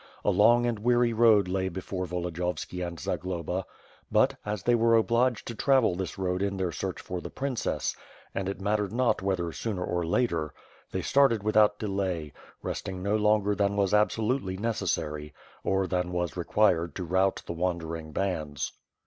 A 0.25 0.31
long 0.31 0.65
and 0.65 0.79
weary 0.79 1.13
road 1.13 1.47
lay 1.47 1.69
before 1.69 2.07
Volodiyov 2.07 2.57
ski 2.57 2.81
and 2.81 2.99
Zagloba; 2.99 3.65
but, 4.11 4.33
as 4.43 4.63
they 4.63 4.73
were 4.73 4.95
obliged 4.95 5.45
to 5.45 5.53
travel 5.53 5.93
this 5.93 6.17
road 6.17 6.41
in 6.41 6.57
their 6.57 6.71
search 6.71 6.99
for 6.99 7.21
the 7.21 7.29
princess, 7.29 7.95
and 8.33 8.49
it 8.49 8.59
mattered 8.59 8.91
not 8.91 9.21
whether 9.21 9.51
sooner 9.51 9.83
or 9.83 10.03
later, 10.03 10.55
they 10.91 11.03
started 11.03 11.43
without 11.43 11.77
delay, 11.77 12.33
resting 12.63 13.03
no 13.03 13.15
longer 13.15 13.53
than 13.53 13.75
was 13.75 13.93
absolutely 13.93 14.57
necessary, 14.57 15.35
or 15.63 15.85
than 15.85 16.11
was 16.11 16.35
required 16.35 16.95
to 16.95 17.03
rout 17.03 17.43
the 17.45 17.53
wandering 17.53 18.11
bands. 18.11 18.71